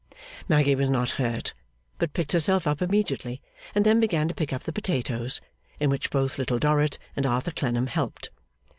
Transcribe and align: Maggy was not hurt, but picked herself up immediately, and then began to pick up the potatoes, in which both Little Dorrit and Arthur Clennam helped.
Maggy 0.49 0.73
was 0.73 0.89
not 0.89 1.11
hurt, 1.21 1.53
but 1.99 2.11
picked 2.13 2.31
herself 2.31 2.65
up 2.65 2.81
immediately, 2.81 3.39
and 3.75 3.85
then 3.85 3.99
began 3.99 4.27
to 4.27 4.33
pick 4.33 4.51
up 4.51 4.63
the 4.63 4.73
potatoes, 4.73 5.39
in 5.79 5.91
which 5.91 6.09
both 6.09 6.39
Little 6.39 6.57
Dorrit 6.57 6.97
and 7.15 7.23
Arthur 7.23 7.51
Clennam 7.51 7.85
helped. 7.85 8.31